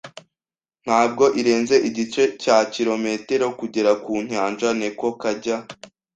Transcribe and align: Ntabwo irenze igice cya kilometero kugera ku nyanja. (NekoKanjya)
Ntabwo 0.85 1.23
irenze 1.39 1.75
igice 1.89 2.21
cya 2.43 2.57
kilometero 2.73 3.45
kugera 3.59 3.91
ku 4.03 4.13
nyanja. 4.29 4.69
(NekoKanjya) 4.79 5.55